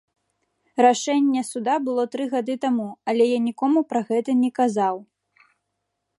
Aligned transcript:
Рашэнне 0.85 1.43
суда 1.49 1.75
было 1.89 2.05
тры 2.15 2.23
гады 2.33 2.55
таму, 2.65 2.89
але 3.13 3.23
я 3.35 3.39
нікому 3.47 3.79
пра 3.93 4.01
гэта 4.09 4.31
не 4.43 4.49
казаў. 4.61 4.95